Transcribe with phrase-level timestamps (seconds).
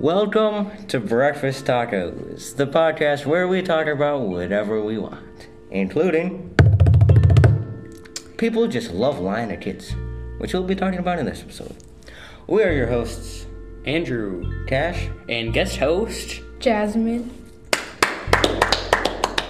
[0.00, 6.54] Welcome to Breakfast Talkos, the podcast where we talk about whatever we want, including
[8.38, 9.94] people just love lying to kids,
[10.38, 11.76] which we'll be talking about in this episode.
[12.46, 13.44] We are your hosts,
[13.84, 15.10] Andrew Cash.
[15.28, 16.40] and guest host.
[16.60, 17.30] Jasmine.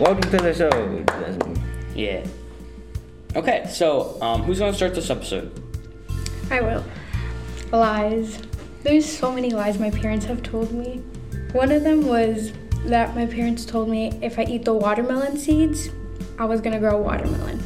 [0.01, 1.63] Welcome to the show, Jasmine.
[1.95, 2.27] Yeah.
[3.37, 5.63] Okay, so um, who's gonna start this episode?
[6.51, 6.85] I will.
[7.71, 8.50] Lies.
[8.83, 11.03] There's so many lies my parents have told me.
[11.53, 12.53] One of them was
[12.87, 15.91] that my parents told me if I eat the watermelon seeds,
[16.39, 17.63] I was gonna grow a watermelon.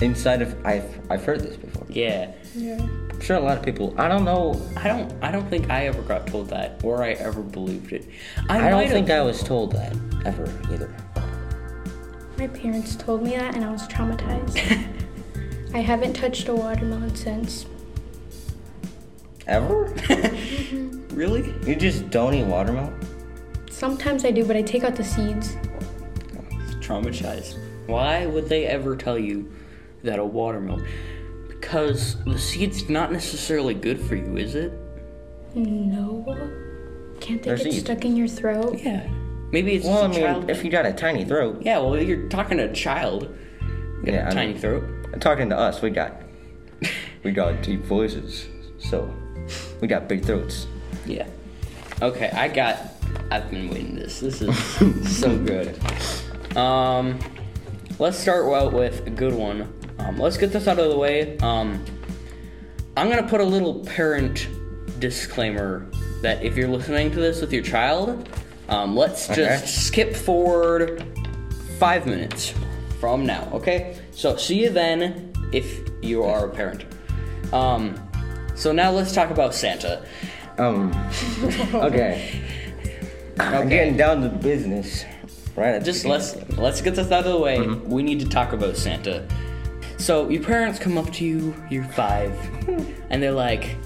[0.00, 1.86] Inside of I've I've heard this before.
[1.88, 2.32] Yeah.
[2.56, 2.78] Yeah.
[2.80, 3.94] I'm sure a lot of people.
[3.98, 4.60] I don't know.
[4.76, 5.12] I don't.
[5.22, 8.08] I don't think I ever got told that, or I ever believed it.
[8.48, 9.94] I don't think have- I was told that
[10.24, 10.92] ever either.
[12.38, 14.58] My parents told me that and I was traumatized.
[15.74, 17.66] I haven't touched a watermelon since.
[19.46, 19.86] Ever?
[20.70, 21.14] Mm-hmm.
[21.16, 21.52] really?
[21.66, 22.94] You just don't eat watermelon?
[23.70, 25.56] Sometimes I do, but I take out the seeds.
[26.80, 27.58] Traumatized.
[27.86, 29.50] Why would they ever tell you
[30.04, 30.86] that a watermelon?
[31.48, 34.72] Because the seed's not necessarily good for you, is it?
[35.54, 36.24] No.
[37.20, 37.80] Can't they They're get seeds.
[37.80, 38.78] stuck in your throat?
[38.82, 39.08] Yeah.
[39.50, 40.50] Maybe it's Well, I just a mean, child.
[40.50, 41.62] if you got a tiny throat.
[41.62, 41.78] yeah.
[41.78, 43.34] Well, you're talking to a child.
[43.60, 44.84] You got Yeah, a I tiny mean- throat.
[45.20, 46.22] Talking to us, we got
[47.24, 48.46] we got deep voices,
[48.80, 49.12] so
[49.80, 50.66] we got big throats.
[51.06, 51.28] Yeah.
[52.02, 52.78] Okay, I got.
[53.30, 54.20] I've been waiting this.
[54.20, 54.56] This is
[55.18, 55.78] so good.
[56.56, 57.18] Um,
[57.98, 59.72] let's start out with a good one.
[59.98, 61.36] Um, let's get this out of the way.
[61.38, 61.84] Um,
[62.96, 64.48] I'm gonna put a little parent
[64.98, 65.86] disclaimer
[66.22, 68.28] that if you're listening to this with your child,
[68.68, 69.66] um, let's just Okay.
[69.66, 71.04] skip forward
[71.78, 72.52] five minutes
[72.98, 73.48] from now.
[73.52, 73.96] Okay.
[74.12, 76.84] So see you then if you are a parent.
[77.52, 77.94] Um,
[78.60, 80.04] so now let's talk about Santa.
[80.58, 80.92] Um.
[81.74, 82.42] Okay.
[83.38, 85.04] I'm getting down to business.
[85.56, 85.68] Right.
[85.74, 86.20] At the just beginning.
[86.20, 87.66] let's let's get this out of the way.
[87.66, 89.26] We need to talk about Santa.
[89.96, 92.32] So your parents come up to you, you're five,
[93.10, 93.76] and they're like,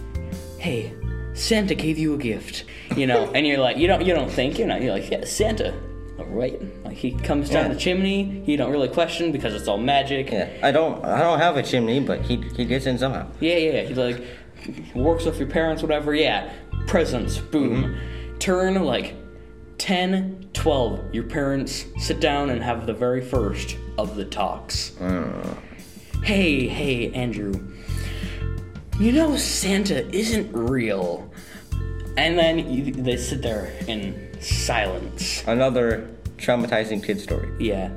[0.59, 0.93] "Hey,
[1.35, 2.65] Santa gave you a gift,"
[2.97, 5.25] you know, and you're like, you don't you don't think, you know, you're like, "Yeah,
[5.25, 5.73] Santa."
[6.19, 7.75] All right, like he comes down Yeah.
[7.75, 8.43] the chimney.
[8.47, 10.31] You don't really question because it's all magic.
[10.31, 10.49] Yeah.
[10.63, 11.05] I don't.
[11.05, 13.27] I don't have a chimney, but he he gets in somehow.
[13.41, 13.83] Yeah, yeah, yeah.
[13.83, 14.23] He like
[14.95, 16.15] works with your parents, whatever.
[16.15, 16.53] Yeah,
[16.87, 17.85] presents, boom.
[17.85, 18.39] Mm-hmm.
[18.39, 19.15] Turn like
[19.79, 21.15] 10, 12.
[21.15, 24.99] Your parents sit down and have the very first of the talks.
[25.01, 25.57] Uh.
[26.23, 27.53] Hey, hey, Andrew.
[28.99, 31.31] You know Santa isn't real.
[32.17, 35.43] And then you, they sit there in silence.
[35.47, 36.09] Another
[36.39, 37.51] traumatizing kid story.
[37.59, 37.91] Yeah.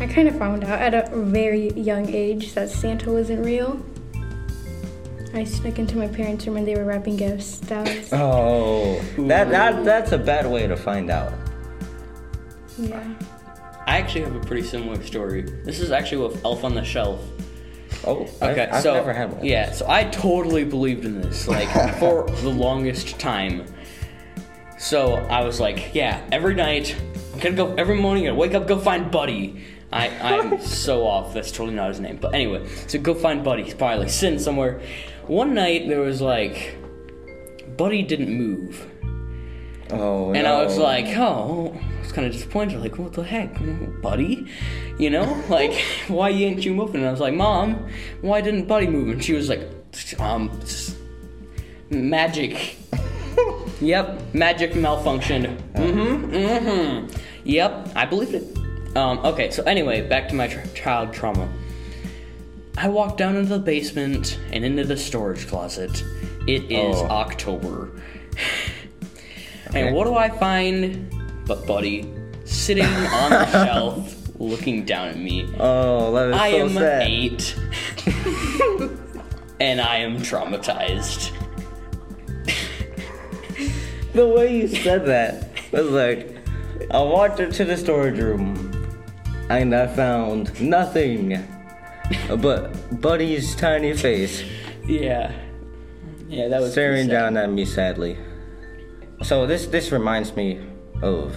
[0.00, 3.84] I kind of found out at a very young age that Santa wasn't real.
[5.32, 7.58] I snuck into my parents' room when they were wrapping gifts.
[7.60, 11.32] That was, Oh, that that that's a bad way to find out.
[12.78, 13.02] yeah.
[13.86, 15.42] I actually have a pretty similar story.
[15.42, 17.20] This is actually with Elf on the Shelf.
[18.06, 19.44] Oh, Okay, I've, I've so never had one.
[19.44, 21.68] yeah, so I totally believed in this, like
[21.98, 23.66] for the longest time.
[24.78, 26.96] So I was like, yeah, every night,
[27.34, 28.28] I'm gonna go every morning.
[28.28, 29.64] I wake up, go find Buddy.
[29.92, 31.34] I I'm so off.
[31.34, 33.64] That's totally not his name, but anyway, so go find Buddy.
[33.64, 34.80] He's probably like sitting somewhere.
[35.30, 36.76] One night there was like,
[37.76, 38.84] Buddy didn't move,
[39.92, 42.80] Oh, and I was like, oh, I was kind of disappointed.
[42.80, 43.56] Like, what the heck,
[44.02, 44.48] buddy?
[44.98, 45.72] You know, like,
[46.08, 46.96] why ain't you moving?
[46.96, 47.88] And I was like, Mom,
[48.22, 49.08] why didn't Buddy move?
[49.08, 49.68] And she was like,
[50.18, 50.50] um,
[51.90, 52.76] magic.
[53.80, 55.56] yep, magic malfunctioned.
[55.74, 57.20] Mm-hmm, mm-hmm.
[57.44, 58.96] Yep, I believed it.
[58.96, 61.48] Um, okay, so anyway, back to my tr- child trauma.
[62.76, 66.02] I walked down into the basement and into the storage closet.
[66.46, 67.06] It is Oh.
[67.08, 67.90] October.
[69.68, 69.86] Okay.
[69.86, 71.14] And what do I find
[71.46, 72.12] but Buddy
[72.44, 75.48] sitting on the shelf looking down at me?
[75.60, 77.02] Oh, that is I so am sad.
[77.06, 77.56] eight.
[79.60, 81.30] and I am traumatized.
[84.12, 86.36] The way you said that was like,
[86.90, 88.74] I walked into the storage room
[89.48, 91.34] and I found nothing
[92.40, 94.42] but Buddy's tiny face
[94.86, 95.32] Yeah.
[96.28, 97.34] Yeah, that was staring pretty sad.
[97.34, 98.16] down at me sadly.
[99.22, 100.60] So this this reminds me
[101.02, 101.34] of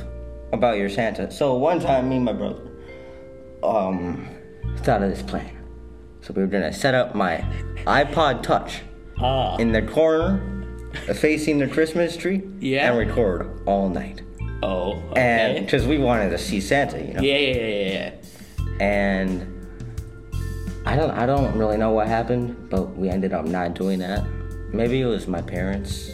[0.51, 1.31] about your Santa.
[1.31, 2.61] So one time, me and my brother
[3.63, 4.27] um
[4.79, 5.49] thought of this plan.
[6.21, 7.43] So we were gonna set up my
[7.85, 8.81] iPod Touch
[9.19, 9.55] Ah.
[9.57, 10.41] in the corner,
[11.15, 12.89] facing the Christmas tree, Yeah.
[12.89, 14.21] and record all night.
[14.61, 17.21] Oh, And because we wanted to see Santa, you know.
[17.21, 18.11] Yeah, yeah, yeah, yeah.
[18.79, 19.52] And
[20.85, 24.23] I don't I don't really know what happened, but we ended up not doing that.
[24.73, 26.11] Maybe it was my parents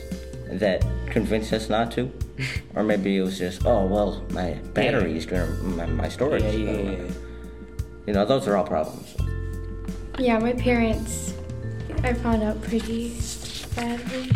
[0.52, 2.12] that convinced us not to,
[2.76, 6.44] or maybe it was just, oh well, my battery is gonna my, my storage.
[6.44, 7.12] Yeah, yeah, yeah.
[8.06, 9.16] You know, those are all problems.
[10.18, 11.34] Yeah, my parents,
[12.04, 13.16] I found out pretty
[13.76, 14.30] badly.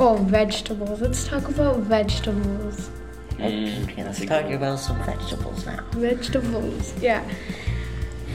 [0.00, 1.00] Oh, vegetables.
[1.00, 2.90] Let's talk about vegetables.
[3.36, 5.84] Mm, Okay, let's talk about some vegetables now.
[5.92, 7.28] Vegetables, yeah.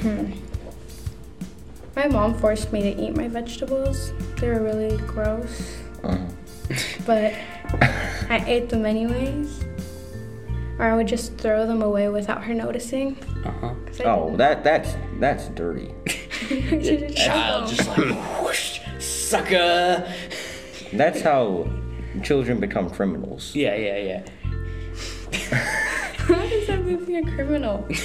[0.01, 0.31] Hmm.
[1.97, 4.13] My mom forced me to eat my vegetables.
[4.39, 6.29] They were really gross, Mhm.
[7.07, 7.33] but
[8.29, 9.65] I ate them anyways.
[10.77, 13.17] Or I would just throw them away without her noticing.
[13.43, 13.73] Uh-huh.
[13.87, 15.89] 'cause I Oh, that that's that's dirty.
[17.15, 20.05] Child just like whoosh, sucker.
[20.93, 21.65] That's how
[22.21, 23.55] children become criminals.
[23.55, 24.21] Yeah, yeah, yeah.
[24.21, 24.33] them.
[26.29, 27.87] How does that make me a criminal?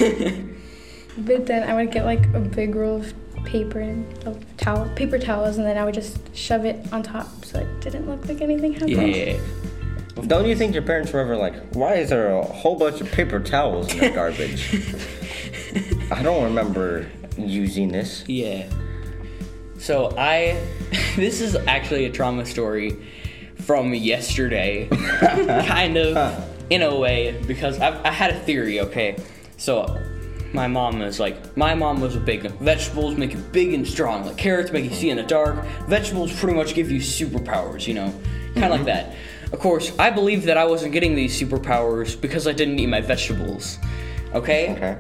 [1.19, 3.13] But then I would get like a big roll of
[3.45, 7.45] paper and of towel, paper towels, and then I would just shove it on top
[7.45, 8.91] so it didn't look like anything happened.
[8.91, 10.23] Yeah, yeah, yeah.
[10.27, 13.11] Don't you think your parents were ever like, why is there a whole bunch of
[13.11, 14.73] paper towels in the garbage?
[16.13, 18.25] I don't remember using this.
[18.29, 18.69] Yeah.
[19.79, 20.63] So I,
[21.17, 22.97] this is actually a trauma story
[23.57, 24.89] from yesterday,
[25.67, 28.81] kind of in a way, because I, I had a theory.
[28.81, 29.17] Okay,
[29.57, 29.99] so
[30.55, 34.27] my mom was like, my mom was a big vegetables make you big and strong,
[34.27, 35.65] like carrots make you see in the dark.
[35.87, 38.11] Vegetables pretty much give you superpowers, you know,
[38.55, 38.87] kind of like mm-hmm.
[38.87, 39.17] that.
[39.53, 43.01] Of course, I believed that I wasn't getting these superpowers because I didn't eat my
[43.01, 43.79] vegetables.
[44.35, 44.73] Okay.
[44.73, 44.97] Okay.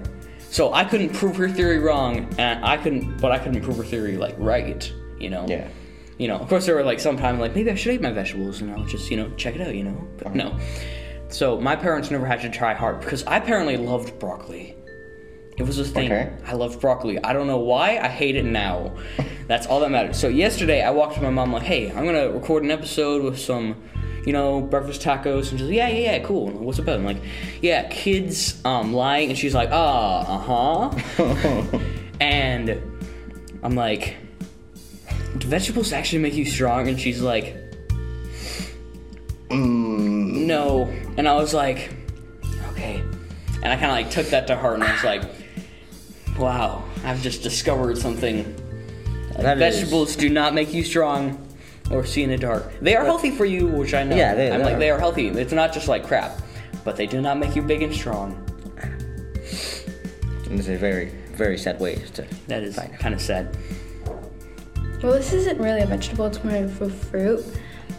[0.50, 3.84] So I couldn't prove her theory wrong, and I couldn't, but I couldn't prove her
[3.84, 4.93] theory like right.
[5.19, 5.46] You know.
[5.48, 5.69] Yeah.
[6.19, 6.37] You know.
[6.37, 8.84] Of course, there were like sometimes like maybe I should eat my vegetables, and I'll
[8.84, 9.75] just you know check it out.
[9.75, 10.08] You know.
[10.19, 10.37] But uh-huh.
[10.37, 10.60] no.
[11.31, 14.76] So my parents never had to try hard because I apparently loved broccoli.
[15.56, 16.10] It was a thing.
[16.10, 16.32] Okay.
[16.46, 17.22] I loved broccoli.
[17.22, 17.99] I don't know why.
[17.99, 18.93] I hate it now.
[19.46, 20.19] That's all that matters.
[20.19, 23.38] So yesterday I walked to my mom like, hey, I'm gonna record an episode with
[23.38, 23.82] some,
[24.25, 26.49] you know, breakfast tacos, and she's like, yeah, yeah, yeah, cool.
[26.49, 26.99] And What's about?
[26.99, 27.22] I'm like,
[27.60, 31.78] yeah, kids um lying, and she's like, ah, uh huh.
[32.20, 32.81] and
[33.62, 34.16] I'm like,
[35.37, 36.88] do vegetables actually make you strong?
[36.88, 37.62] And she's like,
[39.52, 40.84] Mm, no.
[41.19, 41.90] And I was like,
[42.70, 43.02] okay.
[43.62, 45.22] And I kind of like took that to heart, and I was like,
[46.42, 48.54] wow, I've just discovered something.
[49.38, 51.38] that is- Vegetables do not make you strong
[51.90, 52.70] or see in the dark.
[52.80, 54.16] They are healthy for you, which I know.
[54.16, 54.78] Yeah, they- I'm they like are.
[54.78, 55.28] they are healthy.
[55.28, 56.40] It's not just like crap,
[56.84, 58.36] but they do not make you big and strong.
[60.50, 62.26] It's a very, very sad way to.
[62.48, 63.56] That is kind of sad.
[65.02, 67.44] Well, this isn't really a vegetable, it's more of a fruit.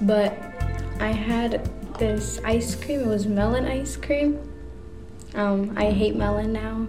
[0.01, 0.37] But
[0.99, 1.67] I had
[1.97, 4.39] this ice cream, it was melon ice cream.
[5.33, 6.87] Um, I hate melon now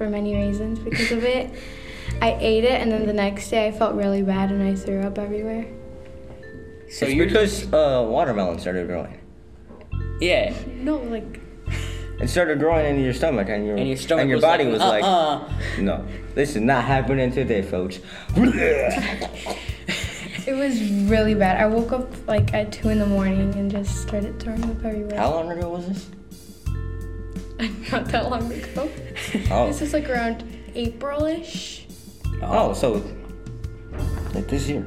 [0.00, 1.50] for many reasons because of it.
[2.22, 5.02] I ate it, and then the next day I felt really bad and I threw
[5.02, 5.66] up everywhere.
[6.90, 9.20] So it's you're because uh, watermelon started growing.
[10.22, 11.42] yeah, No, like,
[12.18, 14.64] It started growing in your stomach, and your and your stomach and your was body
[14.64, 15.52] like, was like, uh-uh.
[15.80, 18.00] no, this is not happening today, folks.
[18.36, 19.36] it
[20.56, 20.80] was
[21.10, 21.62] really bad.
[21.62, 25.18] I woke up like at 2 in the morning and just started throwing up everywhere.
[25.18, 26.10] How long ago was this?
[27.92, 28.90] Not that long ago.
[29.50, 31.86] Oh, This is like around April-ish.
[32.42, 32.72] oh, oh.
[32.72, 33.02] so
[34.34, 34.84] like this year.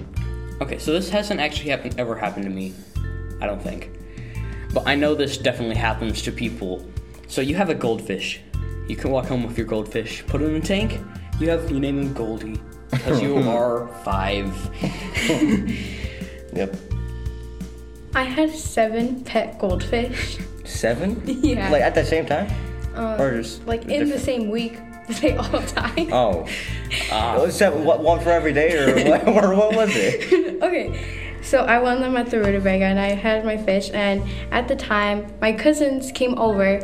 [0.62, 2.74] Okay, so this hasn't actually happened ever happened to me.
[3.42, 3.90] I don't think.
[4.74, 6.86] But I know this definitely happens to people.
[7.28, 8.40] So you have a goldfish.
[8.88, 11.00] You can walk home with your goldfish, put it in a tank.
[11.40, 12.60] You have you name him Goldie
[12.92, 14.48] because you are five.
[16.54, 16.76] Yep.
[18.16, 20.38] I had seven pet goldfish.
[20.66, 21.22] Seven?
[21.44, 21.70] Yeah.
[21.70, 22.48] Like at the same time?
[22.96, 24.80] Um, Or just like in the same week,
[25.22, 26.10] they all died.
[26.12, 26.48] Oh.
[27.12, 30.62] Uh, seven, what, one for every day, or what, or what was it?
[30.64, 33.90] okay, so I won them at the rutabaga and I had my fish.
[33.94, 36.80] And at the time, my cousins came over,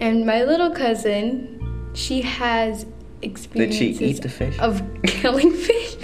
[0.00, 2.86] and my little cousin, she has
[3.22, 4.58] experiences eat the fish?
[4.58, 5.96] of killing fish.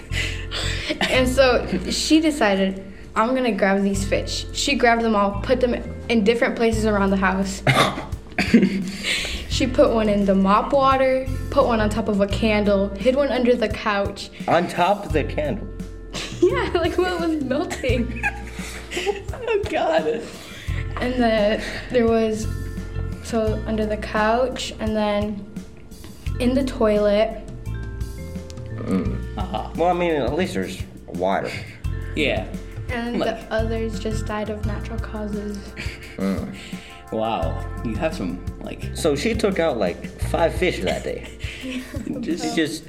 [1.00, 2.82] and so she decided,
[3.14, 4.46] I'm gonna grab these fish.
[4.52, 5.74] She grabbed them all, put them
[6.08, 7.62] in different places around the house.
[9.48, 13.16] she put one in the mop water, put one on top of a candle, hid
[13.16, 14.30] one under the couch.
[14.48, 15.68] On top of the candle.
[16.42, 18.22] Yeah, like when it was melting.
[18.96, 20.22] oh God.
[21.00, 22.46] And then there was
[23.22, 25.50] so under the couch and then
[26.40, 27.42] in the toilet.
[28.86, 29.70] Uh-huh.
[29.76, 31.50] Well, I mean, at least there's water.
[32.14, 32.46] Yeah.
[32.90, 35.58] And the others just died of natural causes.
[37.12, 37.64] Wow.
[37.84, 41.26] You have some like So she took out like five fish that day.
[42.20, 42.84] just She just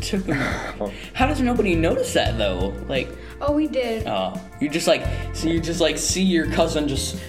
[0.00, 0.38] took them.
[0.80, 0.92] Oh.
[1.14, 2.74] How does nobody notice that though?
[2.88, 3.08] Like,
[3.40, 4.06] Oh, we did.
[4.06, 5.02] oh, you just like,
[5.34, 7.20] so you just like see your cousin just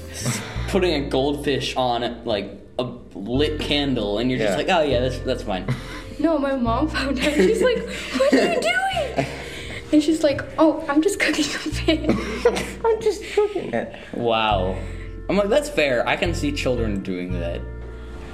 [0.69, 2.83] putting a goldfish on like a
[3.15, 4.57] lit candle, and you're just Yeah.
[4.57, 5.65] like, oh yeah, that's that's fine.
[6.19, 7.33] No, my mom found out.
[7.33, 7.79] She's like,
[8.17, 9.27] "What are you doing?"
[9.91, 13.95] And she's like, "Oh, I'm just cooking a fish." I'm just cooking it.
[14.13, 14.77] Wow.
[15.29, 16.07] I'm like, that's fair.
[16.07, 17.61] I can see children doing that.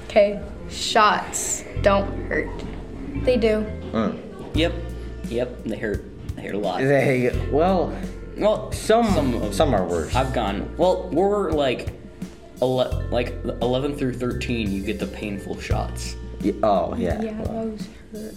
[0.06, 2.48] Okay, shots don't hurt.
[3.24, 3.64] They do.
[4.54, 4.72] Yep.
[5.28, 5.64] Yep.
[5.64, 6.04] They hurt.
[6.36, 6.80] They hurt a lot.
[6.80, 7.96] They well,
[8.36, 9.06] Well, some
[9.42, 10.14] of- some, are worse.
[10.16, 10.74] I've gone.
[10.76, 11.90] Well, we're like,
[12.62, 14.72] ele- like eleven through thirteen.
[14.72, 17.20] You get the painful shots, Y- oh yeah.
[17.22, 18.34] Yeah, well, those hurt.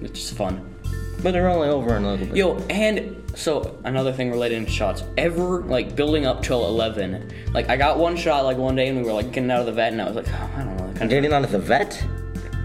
[0.00, 0.74] which is fun.
[1.22, 2.36] But they're only over in a little bit.
[2.36, 5.02] Yo, and so another thing related to shots.
[5.16, 7.32] Ever like building up till eleven?
[7.52, 9.66] Like I got one shot like one day, and we were like getting out of
[9.66, 11.58] the vet, and I was like, oh, I don't know, kind of Getting onto the
[11.58, 12.04] vet?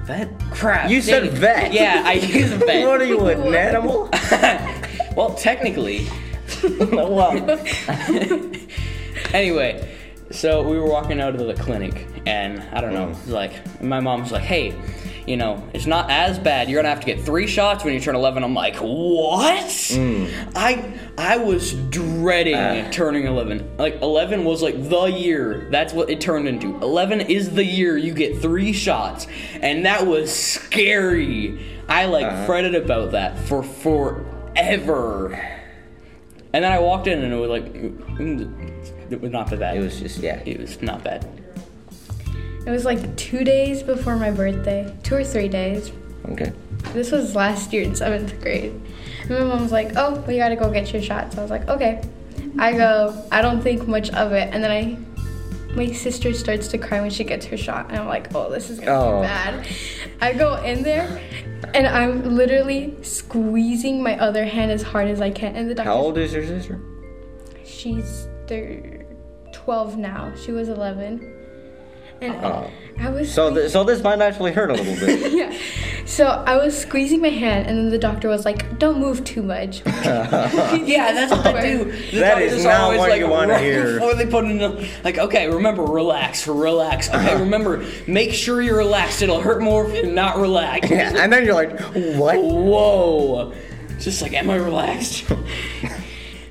[0.06, 0.90] vet crap.
[0.90, 1.74] You said dang vet.
[1.74, 2.88] Yeah, I use a vet.
[2.88, 4.10] what are you, an animal?
[5.16, 6.08] well, technically.
[6.64, 7.60] Oh, well,
[9.34, 9.98] Anyway,
[10.32, 13.12] so we were walking out of the clinic, and I don't know, mm.
[13.12, 14.74] it was like my mom's like, "Hey,
[15.28, 16.70] you know, it's not as bad.
[16.70, 19.92] You're gonna have to get three shots when you turn 11." I'm like, "What?"
[20.56, 20.84] I
[21.18, 22.88] I was dreading Ah.
[22.92, 23.68] turning 11.
[23.78, 25.68] Like 11 was like the year.
[25.72, 26.76] That's what it turned into.
[26.82, 29.28] 11 is the year you get three shots,
[29.62, 31.60] and that was scary.
[31.88, 32.46] I like Uh-huh.
[32.46, 35.40] fretted about that for forever.
[36.54, 39.76] And then I walked in and it was like, mm, it was not that bad.
[39.78, 40.40] it was just yeah.
[40.46, 41.26] It was not bad.
[42.66, 45.92] It was like two days before my birthday, two or three days.
[46.30, 46.52] Okay.
[46.94, 48.74] This was last year in seventh grade.
[49.22, 51.52] And my mom was like, "Oh, we gotta go get your shots." So I was
[51.52, 52.02] like, "Okay."
[52.58, 53.14] I go.
[53.32, 54.98] I don't think much of it, and then I,
[55.76, 58.70] my sister starts to cry when she gets her shot, and I'm like, "Oh, this
[58.70, 59.22] is gonna Oh.
[59.22, 59.68] be bad."
[60.22, 61.20] I go in there,
[61.74, 65.90] and I'm literally squeezing my other hand as hard as I can, and the doctor.
[65.92, 66.80] How old is your sister?
[67.66, 69.06] She's thir-
[69.52, 70.32] 12 now.
[70.44, 71.32] She was 11.
[72.22, 72.70] And Oh.
[72.98, 75.32] I was So th- so this might actually hurt a little bit.
[75.34, 75.54] yeah.
[76.06, 79.42] So I was squeezing my hand, and then the doctor was like, "Don't move too
[79.44, 81.92] much." Yeah, that's what they do.
[82.12, 83.94] The That is doctors not always, what you wanna hear.
[84.00, 87.10] Before they put in the, like, okay, remember, relax, relax.
[87.10, 87.40] Okay, uh-huh.
[87.44, 89.22] remember, make sure you're relaxed.
[89.22, 90.90] It'll hurt more if you're not relaxed.
[90.92, 91.78] yeah, and then you're like,
[92.18, 92.38] what?
[92.42, 93.54] Whoa.
[94.00, 95.26] Just like, am I relaxed?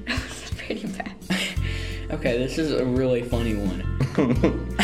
[0.06, 1.12] It's pretty bad.
[2.10, 4.76] Okay, this is a really funny one.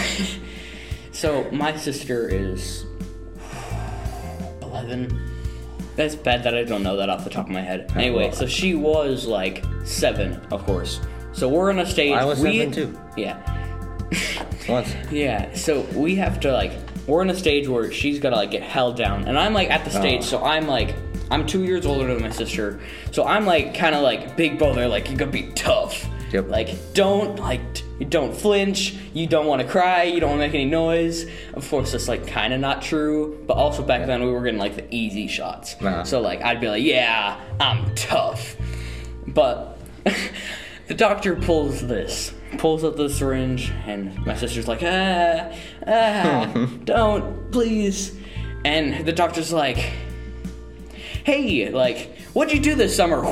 [1.21, 2.87] So my sister is
[4.63, 5.21] eleven.
[5.95, 7.93] That's bad that I don't know that off the top of my head.
[7.95, 10.99] Uh, anyway, so she was like seven, of course.
[11.33, 12.15] So we're in a stage.
[12.15, 13.01] I was we, seven too.
[13.19, 13.37] Yeah,
[14.69, 14.95] Once.
[15.11, 15.53] yeah.
[15.55, 16.73] So we have to like,
[17.07, 19.85] we're in a stage where she's gotta like get held down, and I'm like at
[19.85, 20.23] the stage.
[20.23, 20.25] Oh.
[20.25, 20.95] So I'm like,
[21.31, 22.81] I'm two years older than my sister.
[23.11, 26.09] So I'm like kind of like big brother, like you gotta be tough.
[26.33, 26.49] Yep.
[26.49, 28.97] Like don't like t- you don't flinch.
[29.13, 30.05] You don't want to cry.
[30.05, 31.27] You don't want to make any noise.
[31.53, 33.45] Of course, that's like kind of not true.
[33.47, 35.75] But also back then we were getting like the easy shots.
[35.75, 36.03] Uh-huh.
[36.05, 38.57] So like I'd be like, yeah, I'm tough.
[39.27, 39.79] But
[40.89, 45.55] the doctor pulls this, pulls out the syringe, and my sister's like, ah,
[45.87, 48.17] ah, don't, please.
[48.65, 49.77] And the doctor's like,
[51.25, 53.21] hey, like, what'd you do this summer?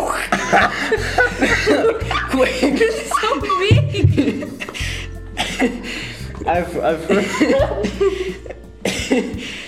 [2.30, 2.67] Quick.
[6.48, 7.24] I've, I've heard.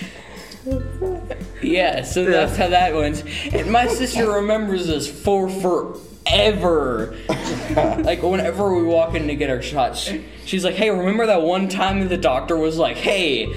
[1.61, 3.23] Yeah, so that's how that went.
[3.53, 7.15] And my sister remembers this for forever.
[8.03, 10.11] like whenever we walk in to get our shots,
[10.45, 13.53] she's like, "Hey, remember that one time that the doctor was like, "Hey,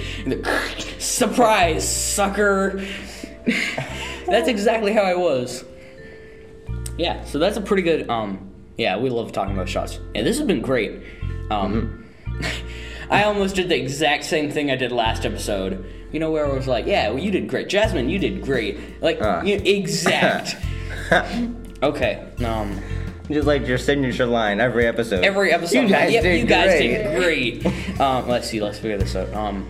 [0.98, 2.84] surprise, sucker."
[4.26, 5.64] that's exactly how I was.
[6.96, 8.08] Yeah, so that's a pretty good.
[8.08, 9.98] Um, yeah, we love talking about shots.
[10.14, 11.02] Yeah, this has been great.
[11.50, 11.93] Um,
[13.10, 15.84] I almost did the exact same thing I did last episode.
[16.12, 18.08] You know where I was like, "Yeah, well, you did great, Jasmine.
[18.08, 19.42] You did great." Like Ah.
[19.42, 20.56] you, exact.
[21.82, 22.24] okay.
[22.44, 22.80] Um,
[23.30, 25.24] Just like your signature line every episode.
[25.24, 25.80] every episode.
[25.82, 27.62] You guys yep, did you guys great.
[27.62, 28.00] did great.
[28.00, 28.60] um, let's see.
[28.60, 29.32] Let's figure this out.
[29.34, 29.66] Um,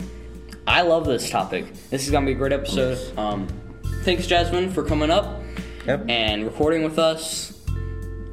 [0.66, 1.72] I love this topic.
[1.90, 2.98] This is gonna be a great episode.
[3.18, 3.46] Um,
[4.02, 5.40] thanks, Jasmine, for coming up
[5.86, 6.06] Yep.
[6.08, 7.52] and recording with us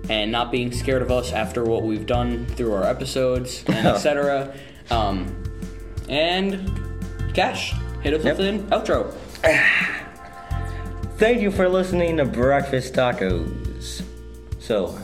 [0.10, 4.54] and not being scared of us after what we've done through our episodes and etc.
[4.92, 5.34] Um,
[6.10, 6.70] and
[7.34, 8.38] Cash, hit us Yep.
[8.38, 9.12] with an outro.
[11.18, 14.02] Thank you for listening to Breakfast Talkos.
[14.60, 14.98] So,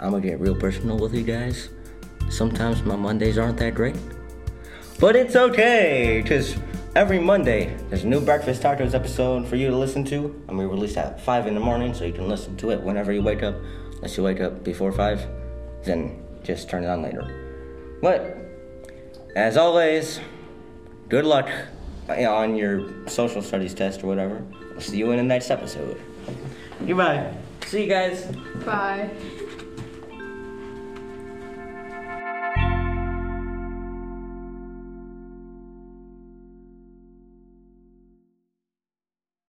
[0.00, 1.68] I'm gonna get real personal with you guys.
[2.30, 3.96] Sometimes my Mondays aren't that great.
[4.98, 6.56] But it's okay, because
[6.96, 10.64] every Monday, there's a new Breakfast Talkos episode for you to listen to, and we
[10.64, 13.42] release at 5 in the morning, so you can listen to it whenever you wake
[13.42, 13.54] up.
[13.96, 15.26] Unless you wake up before 5,
[15.84, 17.26] then just turn it on later.
[18.00, 18.36] But,
[19.36, 20.20] as always,
[21.08, 21.48] good luck
[22.08, 24.42] on your social studies test or whatever.
[24.70, 26.00] We'll see you in the next episode.
[26.86, 27.34] Goodbye.
[27.66, 28.24] See you guys.
[28.64, 29.10] Bye.